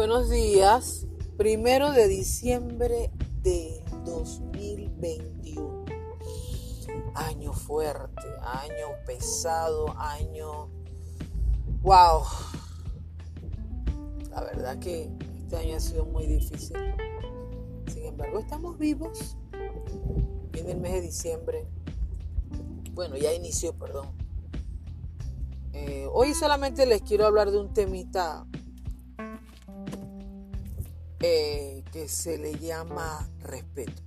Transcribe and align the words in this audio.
Buenos 0.00 0.30
días, 0.30 1.06
primero 1.36 1.92
de 1.92 2.08
diciembre 2.08 3.10
de 3.42 3.84
2021. 4.06 5.84
Año 7.14 7.52
fuerte, 7.52 8.26
año 8.42 8.86
pesado, 9.04 9.94
año... 9.98 10.70
¡Wow! 11.82 12.22
La 14.30 14.40
verdad 14.40 14.78
que 14.78 15.12
este 15.36 15.58
año 15.58 15.76
ha 15.76 15.80
sido 15.80 16.06
muy 16.06 16.26
difícil. 16.26 16.78
Sin 17.92 18.06
embargo, 18.06 18.38
estamos 18.38 18.78
vivos. 18.78 19.36
Viene 20.50 20.72
el 20.72 20.80
mes 20.80 20.92
de 20.94 21.00
diciembre. 21.02 21.68
Bueno, 22.92 23.18
ya 23.18 23.34
inició, 23.34 23.74
perdón. 23.74 24.06
Eh, 25.74 26.08
hoy 26.10 26.32
solamente 26.32 26.86
les 26.86 27.02
quiero 27.02 27.26
hablar 27.26 27.50
de 27.50 27.58
un 27.58 27.74
temita 27.74 28.46
eh, 31.20 31.84
que 31.92 32.08
se 32.08 32.38
le 32.38 32.58
llama 32.58 33.28
respeto. 33.40 34.02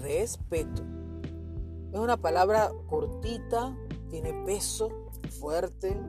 Respeto. 0.00 0.82
Es 1.92 1.98
una 1.98 2.16
palabra 2.16 2.70
cortita, 2.88 3.76
tiene 4.08 4.32
peso, 4.44 5.10
fuerte, 5.40 6.00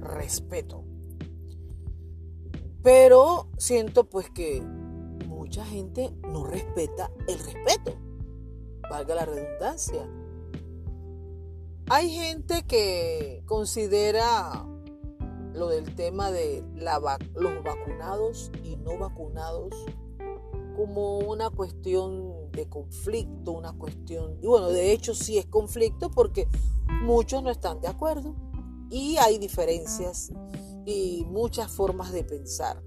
respeto. 0.00 0.84
Pero 2.82 3.48
siento 3.58 4.08
pues 4.08 4.30
que 4.30 4.62
mucha 5.28 5.64
gente 5.66 6.10
no 6.22 6.44
respeta 6.44 7.10
el 7.28 7.38
respeto, 7.38 7.98
valga 8.88 9.14
la 9.14 9.26
redundancia. 9.26 10.08
Hay 11.90 12.08
gente 12.08 12.62
que 12.66 13.42
considera 13.46 14.64
lo 15.54 15.68
del 15.68 15.94
tema 15.94 16.30
de 16.30 16.64
los 17.34 17.62
vacunados 17.62 18.50
y 18.62 18.76
no 18.76 18.98
vacunados 18.98 19.74
como 20.76 21.18
una 21.18 21.50
cuestión 21.50 22.50
de 22.52 22.68
conflicto, 22.68 23.52
una 23.52 23.72
cuestión, 23.72 24.38
y 24.40 24.46
bueno, 24.46 24.68
de 24.68 24.92
hecho 24.92 25.14
sí 25.14 25.38
es 25.38 25.46
conflicto 25.46 26.10
porque 26.10 26.48
muchos 27.02 27.42
no 27.42 27.50
están 27.50 27.80
de 27.80 27.88
acuerdo 27.88 28.34
y 28.90 29.16
hay 29.18 29.38
diferencias 29.38 30.32
y 30.86 31.24
muchas 31.28 31.70
formas 31.70 32.12
de 32.12 32.24
pensar. 32.24 32.82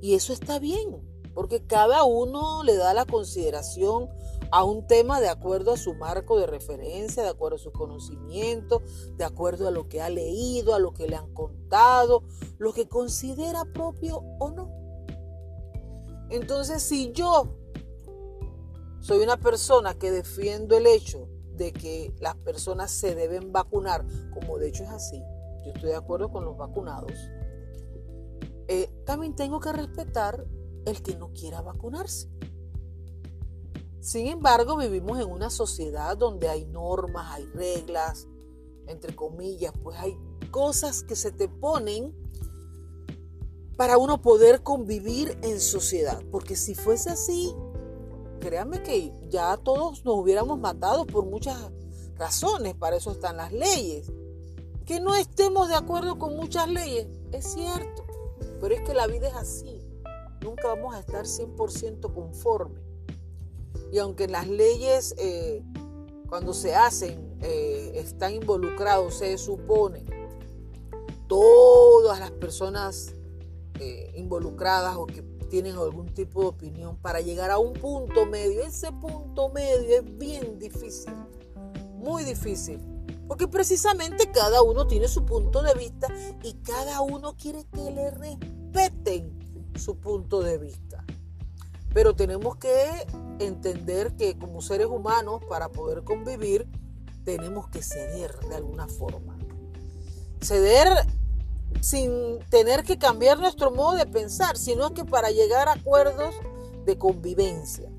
Y 0.00 0.14
eso 0.14 0.32
está 0.32 0.58
bien, 0.58 1.00
porque 1.34 1.64
cada 1.66 2.04
uno 2.04 2.62
le 2.62 2.76
da 2.76 2.94
la 2.94 3.04
consideración 3.04 4.08
a 4.50 4.64
un 4.64 4.86
tema 4.86 5.20
de 5.20 5.28
acuerdo 5.28 5.72
a 5.72 5.76
su 5.76 5.94
marco 5.94 6.38
de 6.38 6.46
referencia, 6.46 7.22
de 7.22 7.28
acuerdo 7.28 7.56
a 7.56 7.60
su 7.60 7.72
conocimiento, 7.72 8.82
de 9.16 9.24
acuerdo 9.24 9.68
a 9.68 9.70
lo 9.70 9.88
que 9.88 10.00
ha 10.00 10.08
leído, 10.08 10.74
a 10.74 10.78
lo 10.78 10.92
que 10.92 11.06
le 11.06 11.16
han 11.16 11.32
contado, 11.34 12.22
lo 12.58 12.72
que 12.72 12.88
considera 12.88 13.64
propio 13.64 14.18
o 14.38 14.50
no. 14.50 14.70
Entonces, 16.30 16.82
si 16.82 17.12
yo 17.12 17.48
soy 19.00 19.22
una 19.22 19.38
persona 19.38 19.94
que 19.94 20.10
defiendo 20.10 20.76
el 20.76 20.86
hecho 20.86 21.28
de 21.56 21.72
que 21.72 22.14
las 22.20 22.36
personas 22.36 22.90
se 22.90 23.14
deben 23.14 23.52
vacunar, 23.52 24.04
como 24.32 24.58
de 24.58 24.68
hecho 24.68 24.84
es 24.84 24.90
así, 24.90 25.22
yo 25.64 25.72
estoy 25.72 25.90
de 25.90 25.96
acuerdo 25.96 26.30
con 26.30 26.44
los 26.44 26.56
vacunados, 26.56 27.12
eh, 28.68 28.90
también 29.04 29.34
tengo 29.34 29.60
que 29.60 29.72
respetar 29.72 30.46
el 30.84 31.02
que 31.02 31.16
no 31.16 31.32
quiera 31.32 31.62
vacunarse. 31.62 32.28
Sin 34.00 34.26
embargo, 34.28 34.76
vivimos 34.76 35.18
en 35.18 35.30
una 35.30 35.50
sociedad 35.50 36.16
donde 36.16 36.48
hay 36.48 36.64
normas, 36.66 37.32
hay 37.32 37.46
reglas, 37.46 38.28
entre 38.86 39.14
comillas, 39.14 39.72
pues 39.82 39.98
hay 39.98 40.16
cosas 40.50 41.02
que 41.02 41.16
se 41.16 41.32
te 41.32 41.48
ponen 41.48 42.14
para 43.76 43.98
uno 43.98 44.20
poder 44.20 44.62
convivir 44.62 45.38
en 45.42 45.60
sociedad. 45.60 46.22
Porque 46.30 46.56
si 46.56 46.74
fuese 46.74 47.10
así, 47.10 47.54
créanme 48.40 48.82
que 48.82 49.12
ya 49.28 49.56
todos 49.56 50.04
nos 50.04 50.16
hubiéramos 50.16 50.58
matado 50.58 51.06
por 51.06 51.26
muchas 51.26 51.70
razones, 52.16 52.74
para 52.74 52.96
eso 52.96 53.12
están 53.12 53.36
las 53.36 53.52
leyes. 53.52 54.10
Que 54.84 55.00
no 55.00 55.14
estemos 55.14 55.68
de 55.68 55.74
acuerdo 55.74 56.18
con 56.18 56.36
muchas 56.36 56.68
leyes, 56.68 57.06
es 57.32 57.52
cierto, 57.52 58.04
pero 58.60 58.74
es 58.74 58.80
que 58.82 58.94
la 58.94 59.06
vida 59.06 59.28
es 59.28 59.34
así. 59.34 59.82
Nunca 60.42 60.68
vamos 60.68 60.94
a 60.94 61.00
estar 61.00 61.24
100% 61.26 62.12
conformes. 62.14 62.87
Y 63.92 63.98
aunque 63.98 64.28
las 64.28 64.48
leyes, 64.48 65.14
eh, 65.18 65.62
cuando 66.28 66.52
se 66.52 66.74
hacen, 66.74 67.36
eh, 67.40 67.92
están 67.94 68.34
involucrados, 68.34 69.14
se 69.14 69.38
supone, 69.38 70.04
todas 71.26 72.18
las 72.18 72.30
personas 72.32 73.14
eh, 73.78 74.12
involucradas 74.16 74.96
o 74.96 75.06
que 75.06 75.22
tienen 75.48 75.76
algún 75.76 76.12
tipo 76.12 76.42
de 76.42 76.48
opinión 76.48 76.96
para 76.96 77.20
llegar 77.20 77.50
a 77.50 77.58
un 77.58 77.72
punto 77.72 78.26
medio. 78.26 78.62
Ese 78.62 78.92
punto 78.92 79.48
medio 79.50 79.98
es 79.98 80.18
bien 80.18 80.58
difícil, 80.58 81.14
muy 81.94 82.24
difícil, 82.24 82.80
porque 83.26 83.48
precisamente 83.48 84.30
cada 84.30 84.62
uno 84.62 84.86
tiene 84.86 85.08
su 85.08 85.24
punto 85.24 85.62
de 85.62 85.74
vista 85.74 86.08
y 86.42 86.54
cada 86.54 87.00
uno 87.00 87.36
quiere 87.36 87.64
que 87.72 87.90
le 87.90 88.10
respeten 88.10 89.38
su 89.76 89.96
punto 89.98 90.42
de 90.42 90.58
vista. 90.58 91.04
Pero 91.94 92.14
tenemos 92.14 92.56
que 92.56 93.06
entender 93.38 94.16
que 94.16 94.38
como 94.38 94.60
seres 94.62 94.86
humanos, 94.86 95.42
para 95.48 95.68
poder 95.68 96.04
convivir, 96.04 96.68
tenemos 97.24 97.68
que 97.68 97.82
ceder 97.82 98.38
de 98.48 98.56
alguna 98.56 98.88
forma. 98.88 99.36
Ceder 100.40 100.88
sin 101.80 102.38
tener 102.50 102.84
que 102.84 102.98
cambiar 102.98 103.38
nuestro 103.38 103.70
modo 103.70 103.96
de 103.96 104.06
pensar, 104.06 104.56
sino 104.56 104.94
que 104.94 105.04
para 105.04 105.30
llegar 105.30 105.68
a 105.68 105.72
acuerdos 105.72 106.34
de 106.84 106.98
convivencia. 106.98 107.90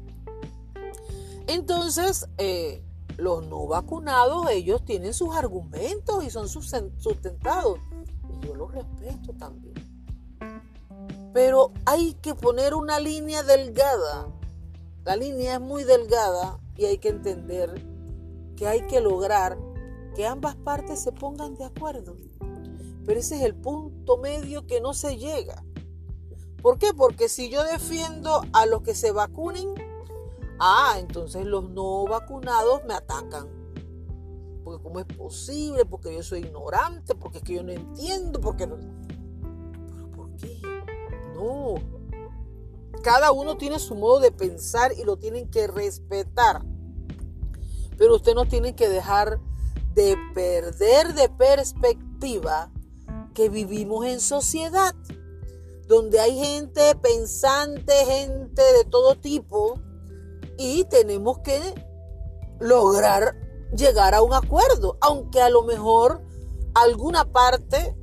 Entonces, 1.48 2.28
eh, 2.38 2.84
los 3.18 3.46
no 3.46 3.68
vacunados, 3.68 4.50
ellos 4.50 4.84
tienen 4.86 5.14
sus 5.14 5.36
argumentos 5.36 6.24
y 6.24 6.30
son 6.30 6.48
sustentados. 6.48 7.80
Y 8.30 8.48
yo 8.48 8.56
los 8.56 8.72
respeto 8.72 9.34
también. 9.38 9.76
Pero 11.34 11.72
hay 11.86 12.14
que 12.16 12.34
poner 12.34 12.74
una 12.74 13.00
línea 13.00 13.44
delgada. 13.44 14.28
La 15.10 15.16
línea 15.16 15.56
es 15.56 15.60
muy 15.60 15.86
delgada 15.86 16.60
y 16.78 16.86
hay 16.86 17.00
que 17.00 17.10
entender 17.10 17.84
que 18.56 18.68
hay 18.68 18.82
que 18.82 19.02
lograr 19.02 19.58
que 20.16 20.28
ambas 20.28 20.56
partes 20.56 21.00
se 21.00 21.12
pongan 21.12 21.56
de 21.56 21.66
acuerdo. 21.66 22.16
Pero 23.08 23.20
ese 23.20 23.38
es 23.38 23.42
el 23.42 23.56
punto 23.56 24.18
medio 24.18 24.68
que 24.68 24.80
no 24.80 24.94
se 24.94 25.18
llega. 25.18 25.64
¿Por 26.62 26.78
qué? 26.78 26.94
Porque 26.94 27.28
si 27.28 27.50
yo 27.50 27.64
defiendo 27.64 28.44
a 28.54 28.68
los 28.68 28.84
que 28.84 28.94
se 28.94 29.12
vacunen, 29.12 29.74
ah, 30.60 30.98
entonces 31.00 31.44
los 31.44 31.72
no 31.72 32.06
vacunados 32.06 32.86
me 32.86 32.94
atacan. 32.94 33.48
Porque 34.64 34.84
cómo 34.84 35.00
es 35.00 35.08
posible, 35.08 35.86
porque 35.86 36.14
yo 36.14 36.22
soy 36.22 36.42
ignorante, 36.42 37.16
porque 37.16 37.40
es 37.40 37.44
que 37.44 37.56
yo 37.56 37.64
no 37.64 37.72
entiendo, 37.72 38.40
porque 38.40 38.68
no... 38.68 38.76
¿Pero 39.92 40.12
por 40.12 40.36
qué? 40.36 40.62
No. 41.34 41.99
Cada 43.04 43.32
uno 43.32 43.58
tiene 43.58 43.80
su 43.80 43.96
modo 43.96 44.20
de 44.20 44.32
pensar 44.32 44.94
y 44.98 45.04
lo 45.04 45.18
tienen 45.18 45.50
que 45.50 45.68
respetar. 45.68 46.62
Pero 47.98 48.16
usted 48.16 48.34
no 48.34 48.46
tiene 48.46 48.76
que 48.76 48.90
dejar 48.90 49.40
de 49.94 50.16
perder 50.34 51.14
de 51.14 51.30
perspectiva 51.30 52.72
que 53.34 53.50
vivimos 53.50 54.06
en 54.06 54.20
sociedad, 54.20 54.94
donde 55.88 56.20
hay 56.20 56.38
gente 56.38 56.96
pensante, 56.96 57.94
gente 58.06 58.62
de 58.62 58.84
todo 58.86 59.16
tipo, 59.16 59.80
y 60.58 60.84
tenemos 60.86 61.40
que 61.40 61.60
lograr 62.60 63.36
llegar 63.76 64.14
a 64.14 64.22
un 64.22 64.34
acuerdo, 64.34 64.98
aunque 65.02 65.42
a 65.42 65.50
lo 65.50 65.64
mejor 65.64 66.22
alguna 66.74 67.32
parte 67.32 67.96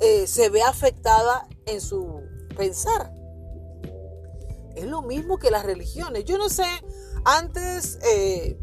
eh, 0.00 0.26
se 0.26 0.48
ve 0.48 0.62
afectada 0.62 1.46
en 1.66 1.80
su 1.80 2.22
pensar. 2.56 3.19
Es 4.80 4.86
lo 4.86 5.02
mismo 5.02 5.38
que 5.38 5.50
las 5.50 5.66
religiones. 5.66 6.24
Yo 6.24 6.38
no 6.38 6.48
sé, 6.48 6.64
antes, 7.26 7.98
eh, 8.02 8.58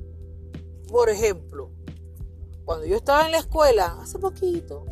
por 0.87 1.11
ejemplo, 1.11 1.69
cuando 2.65 2.87
yo 2.87 2.95
estaba 2.95 3.27
en 3.27 3.33
la 3.33 3.37
escuela, 3.37 3.99
hace 4.01 4.17
poquito, 4.17 4.83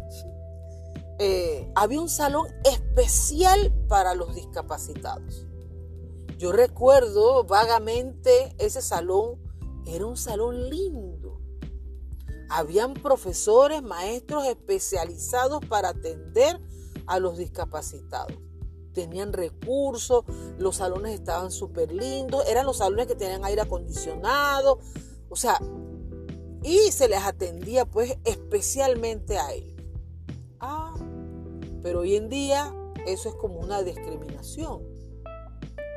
eh, 1.17 1.67
había 1.73 1.99
un 1.99 2.09
salón 2.09 2.45
especial 2.63 3.73
para 3.89 4.13
los 4.13 4.35
discapacitados. 4.35 5.47
Yo 6.37 6.51
recuerdo 6.51 7.43
vagamente 7.43 8.55
ese 8.59 8.83
salón, 8.83 9.41
era 9.87 10.05
un 10.05 10.17
salón 10.17 10.69
lindo. 10.69 11.41
Habían 12.51 12.93
profesores, 12.93 13.81
maestros 13.81 14.45
especializados 14.45 15.65
para 15.65 15.89
atender 15.89 16.61
a 17.07 17.17
los 17.17 17.35
discapacitados 17.39 18.45
tenían 18.95 19.33
recursos, 19.33 20.25
los 20.57 20.77
salones 20.77 21.13
estaban 21.13 21.51
súper 21.51 21.91
lindos, 21.91 22.43
eran 22.47 22.65
los 22.65 22.77
salones 22.77 23.05
que 23.05 23.15
tenían 23.15 23.45
aire 23.45 23.61
acondicionado, 23.61 24.79
o 25.29 25.35
sea, 25.35 25.59
y 26.63 26.91
se 26.91 27.07
les 27.07 27.21
atendía 27.21 27.85
pues 27.85 28.17
especialmente 28.23 29.37
a 29.37 29.53
ellos. 29.53 29.83
Ah, 30.59 30.95
pero 31.83 31.99
hoy 31.99 32.15
en 32.15 32.29
día 32.29 32.73
eso 33.05 33.29
es 33.29 33.35
como 33.35 33.59
una 33.59 33.83
discriminación. 33.83 34.81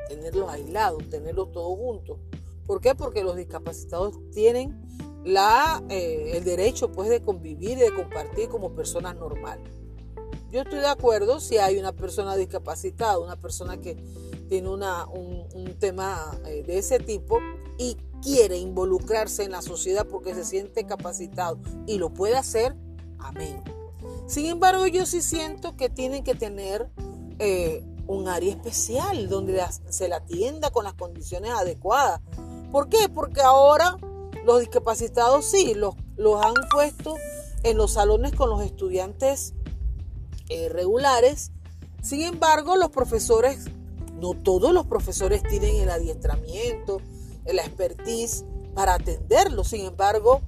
Tenerlos 0.07 0.49
aislados, 0.49 1.09
tenerlos 1.09 1.51
todos 1.51 1.75
juntos. 1.77 2.19
¿Por 2.67 2.81
qué? 2.81 2.93
Porque 2.93 3.23
los 3.23 3.35
discapacitados 3.35 4.19
tienen 4.31 4.79
la, 5.23 5.83
eh, 5.89 6.33
el 6.35 6.43
derecho 6.43 6.91
pues, 6.91 7.09
de 7.09 7.21
convivir 7.21 7.71
y 7.71 7.81
de 7.81 7.93
compartir 7.93 8.49
como 8.49 8.75
personas 8.75 9.15
normales. 9.15 9.78
Yo 10.51 10.61
estoy 10.61 10.79
de 10.79 10.87
acuerdo 10.87 11.39
si 11.39 11.57
hay 11.57 11.77
una 11.77 11.91
persona 11.91 12.35
discapacitada, 12.35 13.19
una 13.19 13.35
persona 13.35 13.77
que 13.77 13.95
tiene 14.49 14.67
un, 14.69 15.75
tema 15.79 16.37
eh, 16.45 16.63
de 16.63 16.79
ese 16.79 16.99
tipo 16.99 17.37
y 17.77 17.97
quiere 18.21 18.57
involucrarse 18.57 19.43
en 19.43 19.51
la 19.51 19.61
sociedad 19.61 20.07
porque 20.07 20.33
se 20.33 20.43
siente 20.43 20.85
capacitado 20.85 21.59
y 21.85 21.99
lo 21.99 22.09
puede 22.09 22.35
hacer, 22.35 22.75
amén. 23.19 23.63
Sin 24.25 24.47
embargo, 24.47 24.87
yo 24.87 25.05
sí 25.05 25.21
siento 25.21 25.77
que 25.77 25.89
tienen 25.89 26.23
que 26.23 26.33
tener 26.33 26.89
eh, 27.37 27.85
un 28.07 28.27
área 28.27 28.51
especial 28.51 29.29
donde 29.29 29.63
se 29.89 30.09
la 30.09 30.17
atienda 30.17 30.71
con 30.71 30.83
las 30.83 30.95
condiciones 30.95 31.51
adecuadas. 31.51 32.21
¿Por 32.71 32.89
qué? 32.89 33.07
Porque 33.07 33.41
ahora 33.41 33.97
los 34.45 34.59
discapacitados 34.59 35.45
sí, 35.45 35.75
los, 35.75 35.95
los 36.17 36.43
han 36.43 36.55
puesto 36.71 37.15
en 37.63 37.77
los 37.77 37.93
salones 37.93 38.33
con 38.33 38.49
los 38.49 38.61
estudiantes 38.63 39.53
eh, 40.49 40.69
regulares. 40.69 41.51
Sin 42.01 42.21
embargo, 42.21 42.75
los 42.75 42.89
profesores, 42.89 43.65
no 44.19 44.33
todos 44.33 44.73
los 44.73 44.85
profesores 44.87 45.43
tienen 45.43 45.75
el 45.77 45.89
adiestramiento, 45.89 47.01
la 47.45 47.63
expertise 47.63 48.45
para 48.73 48.95
atenderlos. 48.95 49.69
Sin 49.69 49.85
embargo, 49.85 50.41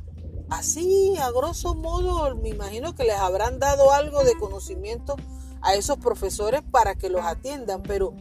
así 0.50 1.16
a 1.18 1.32
grosso 1.32 1.76
modo, 1.76 2.36
me 2.36 2.50
imagino 2.50 2.96
que 2.96 3.04
les 3.04 3.16
habrán 3.16 3.60
dado 3.60 3.92
algo 3.92 4.24
de 4.24 4.36
conocimiento 4.38 5.16
a 5.62 5.76
esos 5.76 5.98
profesores 5.98 6.62
para 6.64 6.96
que 6.96 7.10
los 7.10 7.24
atiendan, 7.24 7.84
pero 7.84 8.14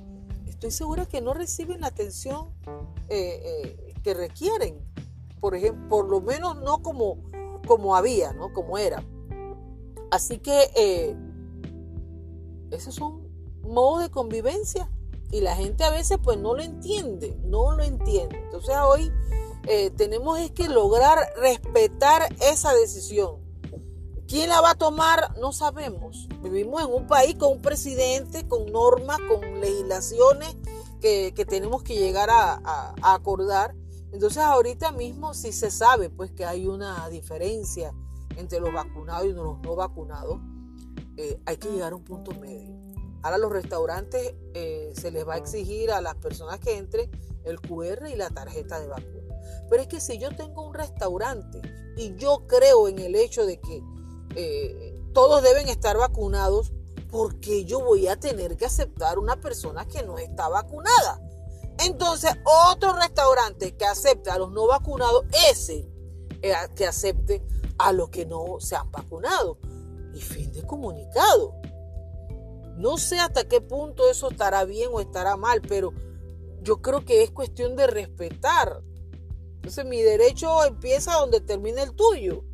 estoy 0.46 0.70
segura 0.70 1.06
que 1.06 1.20
no 1.20 1.32
reciben 1.32 1.80
la 1.80 1.86
atención 1.86 2.50
eh, 3.08 3.42
eh, 3.44 3.94
que 4.02 4.14
requieren. 4.14 4.78
Por 5.40 5.54
ejemplo, 5.54 5.88
por 5.88 6.08
lo 6.08 6.20
menos 6.20 6.60
no 6.60 6.82
como, 6.82 7.16
como 7.66 7.96
había, 7.96 8.34
¿no? 8.34 8.52
Como 8.52 8.76
era. 8.76 9.02
Así 10.10 10.38
que 10.38 11.16
esos 12.70 12.94
son 12.94 13.28
modos 13.62 14.02
de 14.02 14.10
convivencia 14.10 14.90
y 15.30 15.40
la 15.40 15.54
gente 15.54 15.84
a 15.84 15.90
veces 15.90 16.18
pues 16.22 16.38
no 16.38 16.54
lo 16.54 16.62
entiende, 16.62 17.38
no 17.44 17.72
lo 17.76 17.82
entiende. 17.82 18.38
Entonces 18.44 18.74
hoy 18.84 19.12
eh, 19.66 19.90
tenemos 19.90 20.38
es 20.38 20.50
que 20.50 20.68
lograr 20.68 21.18
respetar 21.36 22.34
esa 22.40 22.72
decisión. 22.74 23.36
¿Quién 24.26 24.48
la 24.48 24.60
va 24.60 24.70
a 24.70 24.74
tomar? 24.76 25.36
No 25.38 25.52
sabemos. 25.52 26.28
Vivimos 26.42 26.82
en 26.82 26.92
un 26.92 27.06
país 27.06 27.34
con 27.34 27.52
un 27.52 27.62
presidente, 27.62 28.46
con 28.46 28.66
normas, 28.70 29.18
con 29.28 29.60
legislaciones 29.60 30.56
que, 31.00 31.32
tenemos 31.48 31.82
que 31.82 31.96
llegar 31.96 32.30
a, 32.30 32.94
acordar. 33.02 33.74
Entonces 34.12 34.42
ahorita 34.42 34.92
mismo 34.92 35.34
sí 35.34 35.52
se 35.52 35.70
sabe 35.70 36.10
pues 36.10 36.30
que 36.30 36.44
hay 36.44 36.66
una 36.66 37.08
diferencia 37.08 37.92
entre 38.36 38.60
los 38.60 38.72
vacunados 38.72 39.26
y 39.26 39.32
los 39.32 39.58
no 39.60 39.74
vacunados. 39.74 40.40
Eh, 41.22 41.38
hay 41.44 41.58
que 41.58 41.68
llegar 41.70 41.92
a 41.92 41.96
un 41.96 42.04
punto 42.04 42.32
medio. 42.32 42.74
Ahora 43.22 43.36
los 43.36 43.52
restaurantes 43.52 44.32
eh, 44.54 44.90
se 44.98 45.10
les 45.10 45.28
va 45.28 45.34
a 45.34 45.36
exigir 45.36 45.90
a 45.90 46.00
las 46.00 46.14
personas 46.14 46.58
que 46.60 46.78
entren 46.78 47.10
el 47.44 47.60
QR 47.60 48.08
y 48.08 48.16
la 48.16 48.30
tarjeta 48.30 48.80
de 48.80 48.88
vacuna. 48.88 49.34
Pero 49.68 49.82
es 49.82 49.88
que 49.88 50.00
si 50.00 50.16
yo 50.16 50.34
tengo 50.34 50.66
un 50.66 50.72
restaurante 50.72 51.60
y 51.98 52.16
yo 52.16 52.46
creo 52.46 52.88
en 52.88 52.98
el 53.00 53.14
hecho 53.16 53.44
de 53.44 53.60
que 53.60 53.82
eh, 54.34 54.98
todos 55.12 55.42
deben 55.42 55.68
estar 55.68 55.98
vacunados, 55.98 56.72
¿por 57.10 57.38
qué 57.38 57.66
yo 57.66 57.80
voy 57.80 58.08
a 58.08 58.16
tener 58.16 58.56
que 58.56 58.64
aceptar 58.64 59.18
una 59.18 59.38
persona 59.38 59.86
que 59.86 60.02
no 60.02 60.16
está 60.16 60.48
vacunada? 60.48 61.20
Entonces, 61.84 62.30
otro 62.70 62.94
restaurante 62.94 63.76
que 63.76 63.84
acepte 63.84 64.30
a 64.30 64.38
los 64.38 64.52
no 64.52 64.66
vacunados, 64.66 65.26
ese 65.50 65.86
que 66.74 66.86
acepte 66.86 67.42
a 67.76 67.92
los 67.92 68.08
que 68.08 68.24
no 68.24 68.58
se 68.58 68.74
han 68.74 68.90
vacunado 68.90 69.58
y 70.14 70.20
fin 70.20 70.52
de 70.52 70.62
comunicado. 70.62 71.54
No 72.76 72.96
sé 72.96 73.18
hasta 73.18 73.46
qué 73.46 73.60
punto 73.60 74.08
eso 74.10 74.30
estará 74.30 74.64
bien 74.64 74.90
o 74.92 75.00
estará 75.00 75.36
mal, 75.36 75.60
pero 75.60 75.92
yo 76.62 76.80
creo 76.80 77.04
que 77.04 77.22
es 77.22 77.30
cuestión 77.30 77.76
de 77.76 77.86
respetar. 77.86 78.82
Entonces 79.56 79.84
mi 79.84 80.00
derecho 80.00 80.64
empieza 80.64 81.14
donde 81.14 81.40
termina 81.40 81.82
el 81.82 81.94
tuyo. 81.94 82.44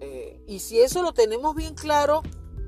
Eh, 0.00 0.42
y 0.46 0.58
si 0.58 0.80
eso 0.80 1.02
lo 1.02 1.14
tenemos 1.14 1.54
bien 1.54 1.74
claro, 1.74 2.22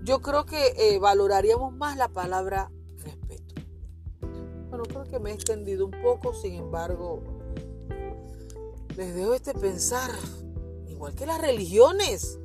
yo 0.05 0.21
creo 0.21 0.47
que 0.47 0.75
eh, 0.77 0.99
valoraríamos 1.01 1.73
más 1.75 1.97
la 1.97 2.09
palabra 2.09 2.71
respeto. 2.99 3.55
Bueno, 4.69 4.85
creo 4.85 5.05
que 5.05 5.19
me 5.19 5.31
he 5.31 5.35
extendido 5.35 5.85
un 5.85 6.03
poco, 6.03 6.33
sin 6.35 6.55
embargo, 6.55 7.25
les 8.97 9.15
dejo 9.15 9.35
este 9.35 9.53
pensar, 9.55 10.11
igual 10.87 11.15
que 11.17 11.27
las 11.27 11.41
religiones 11.41 12.39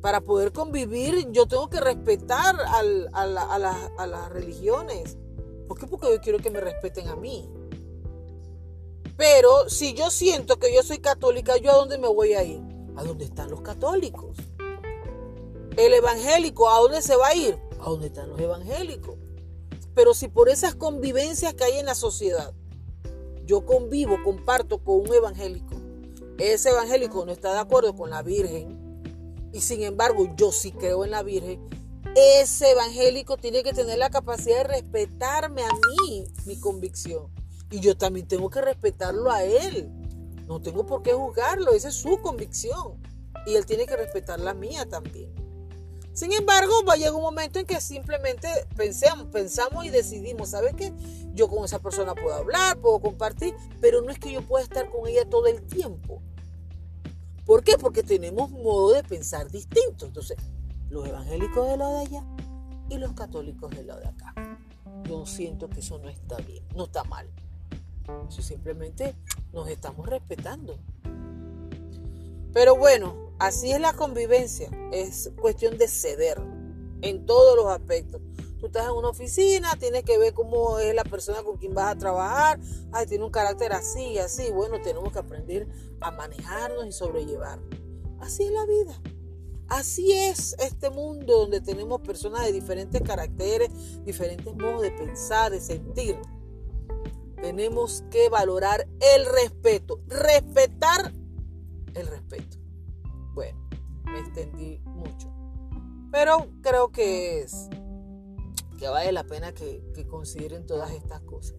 para 0.00 0.20
poder 0.20 0.52
convivir 0.52 1.30
yo 1.32 1.46
tengo 1.46 1.68
que 1.68 1.80
respetar 1.80 2.56
a, 2.68 4.06
las 4.06 4.28
religiones. 4.30 5.16
¿Por 5.66 5.78
qué? 5.78 5.86
Porque 5.86 6.08
yo 6.08 6.20
quiero 6.20 6.38
que 6.38 6.50
me 6.50 6.60
respeten 6.60 7.08
a 7.08 7.16
mí. 7.16 7.48
Pero 9.16 9.68
si 9.68 9.94
yo 9.94 10.10
siento 10.10 10.58
que 10.58 10.72
yo 10.72 10.82
soy 10.82 10.98
católica, 10.98 11.56
¿yo 11.56 11.72
a 11.72 11.76
dónde 11.76 11.98
me 11.98 12.08
voy 12.08 12.34
a 12.34 12.44
ir? 12.44 12.60
A 12.96 13.02
dónde 13.02 13.24
están 13.24 13.50
los 13.50 13.60
católicos. 13.62 14.36
El 15.76 15.92
evangélico, 15.92 16.70
¿a 16.70 16.78
dónde 16.80 17.02
se 17.02 17.16
va 17.16 17.28
a 17.28 17.34
ir? 17.34 17.58
A 17.80 17.90
dónde 17.90 18.06
están 18.06 18.30
los 18.30 18.38
evangélicos. 18.38 19.16
Pero 19.94 20.14
si 20.14 20.28
por 20.28 20.48
esas 20.48 20.76
convivencias 20.76 21.54
que 21.54 21.64
hay 21.64 21.78
en 21.78 21.86
la 21.86 21.96
sociedad, 21.96 22.52
yo 23.44 23.66
convivo, 23.66 24.22
comparto 24.22 24.78
con 24.78 25.00
un 25.00 25.12
evangélico, 25.12 25.74
ese 26.38 26.70
evangélico 26.70 27.26
no 27.26 27.32
está 27.32 27.52
de 27.52 27.58
acuerdo 27.58 27.96
con 27.96 28.10
la 28.10 28.22
Virgen, 28.22 28.87
y 29.58 29.60
sin 29.60 29.82
embargo 29.82 30.32
yo 30.36 30.52
sí 30.52 30.70
creo 30.70 31.04
en 31.04 31.10
la 31.10 31.24
Virgen, 31.24 31.60
ese 32.14 32.70
evangélico 32.70 33.36
tiene 33.36 33.64
que 33.64 33.72
tener 33.72 33.98
la 33.98 34.08
capacidad 34.08 34.58
de 34.58 34.62
respetarme 34.62 35.64
a 35.64 35.70
mí, 35.72 36.24
mi 36.46 36.60
convicción. 36.60 37.26
Y 37.68 37.80
yo 37.80 37.96
también 37.96 38.28
tengo 38.28 38.50
que 38.50 38.60
respetarlo 38.60 39.32
a 39.32 39.42
él. 39.42 39.90
No 40.46 40.62
tengo 40.62 40.86
por 40.86 41.02
qué 41.02 41.12
juzgarlo, 41.12 41.72
esa 41.72 41.88
es 41.88 41.96
su 41.96 42.20
convicción. 42.22 43.02
Y 43.46 43.56
él 43.56 43.66
tiene 43.66 43.84
que 43.84 43.96
respetar 43.96 44.38
la 44.38 44.54
mía 44.54 44.88
también. 44.88 45.34
Sin 46.12 46.32
embargo, 46.32 46.84
va 46.88 46.92
a 46.92 46.96
llegar 46.96 47.14
un 47.14 47.22
momento 47.22 47.58
en 47.58 47.66
que 47.66 47.80
simplemente 47.80 48.48
pensamos, 48.76 49.26
pensamos 49.32 49.84
y 49.84 49.90
decidimos, 49.90 50.50
¿sabes 50.50 50.74
qué? 50.76 50.92
Yo 51.34 51.48
con 51.48 51.64
esa 51.64 51.80
persona 51.80 52.14
puedo 52.14 52.34
hablar, 52.34 52.78
puedo 52.78 53.00
compartir, 53.00 53.56
pero 53.80 54.02
no 54.02 54.12
es 54.12 54.20
que 54.20 54.30
yo 54.30 54.40
pueda 54.42 54.62
estar 54.62 54.88
con 54.88 55.08
ella 55.08 55.28
todo 55.28 55.48
el 55.48 55.66
tiempo. 55.66 56.22
¿Por 57.48 57.64
qué? 57.64 57.78
Porque 57.78 58.02
tenemos 58.02 58.50
modo 58.50 58.92
de 58.92 59.02
pensar 59.02 59.50
distinto. 59.50 60.04
Entonces, 60.04 60.36
los 60.90 61.08
evangélicos 61.08 61.66
de 61.66 61.78
lo 61.78 61.88
de 61.94 62.00
allá 62.00 62.22
y 62.90 62.98
los 62.98 63.14
católicos 63.14 63.70
de 63.70 63.84
lo 63.84 63.96
de 63.96 64.06
acá. 64.06 64.34
Yo 65.08 65.24
siento 65.24 65.70
que 65.70 65.80
eso 65.80 65.98
no 65.98 66.10
está 66.10 66.36
bien, 66.42 66.62
no 66.76 66.84
está 66.84 67.04
mal. 67.04 67.26
Eso 68.28 68.42
simplemente 68.42 69.14
nos 69.54 69.66
estamos 69.66 70.06
respetando. 70.06 70.76
Pero 72.52 72.76
bueno, 72.76 73.32
así 73.38 73.72
es 73.72 73.80
la 73.80 73.94
convivencia. 73.94 74.68
Es 74.92 75.30
cuestión 75.40 75.78
de 75.78 75.88
ceder 75.88 76.38
en 77.00 77.24
todos 77.24 77.56
los 77.56 77.68
aspectos. 77.68 78.20
Tú 78.58 78.66
estás 78.66 78.86
en 78.86 78.92
una 78.92 79.08
oficina, 79.08 79.76
tienes 79.78 80.02
que 80.02 80.18
ver 80.18 80.34
cómo 80.34 80.78
es 80.78 80.94
la 80.94 81.04
persona 81.04 81.42
con 81.42 81.58
quien 81.58 81.74
vas 81.74 81.94
a 81.94 81.98
trabajar. 81.98 82.58
Ay, 82.92 83.06
tiene 83.06 83.24
un 83.24 83.30
carácter 83.30 83.72
así 83.72 84.18
así. 84.18 84.50
Bueno, 84.50 84.80
tenemos 84.82 85.12
que 85.12 85.18
aprender 85.18 85.68
a 86.00 86.10
manejarnos 86.10 86.86
y 86.86 86.92
sobrellevar. 86.92 87.60
Así 88.20 88.44
es 88.44 88.50
la 88.50 88.66
vida. 88.66 89.00
Así 89.68 90.12
es 90.12 90.56
este 90.58 90.90
mundo 90.90 91.40
donde 91.40 91.60
tenemos 91.60 92.00
personas 92.00 92.44
de 92.46 92.52
diferentes 92.52 93.02
caracteres, 93.02 93.70
diferentes 94.04 94.54
modos 94.56 94.82
de 94.82 94.90
pensar, 94.90 95.52
de 95.52 95.60
sentir. 95.60 96.18
Tenemos 97.40 98.02
que 98.10 98.28
valorar 98.30 98.88
el 99.14 99.26
respeto, 99.26 100.00
respetar 100.08 101.12
el 101.94 102.06
respeto. 102.06 102.56
Bueno, 103.34 103.58
me 104.04 104.20
extendí 104.20 104.80
mucho, 104.84 105.30
pero 106.10 106.48
creo 106.62 106.90
que 106.90 107.42
es 107.42 107.68
que 108.78 108.88
vale 108.88 109.12
la 109.12 109.24
pena 109.24 109.52
que, 109.52 109.82
consideren 110.08 110.66
todas 110.66 110.92
estas 110.92 111.20
cosas. 111.22 111.56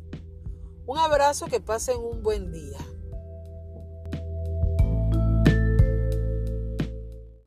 Un 0.87 0.97
abrazo, 0.97 1.45
que 1.45 1.59
pasen 1.59 1.99
un 1.99 2.23
buen 2.23 2.51
día. 2.51 2.79